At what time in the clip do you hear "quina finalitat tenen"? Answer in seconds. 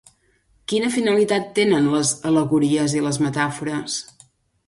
0.71-1.89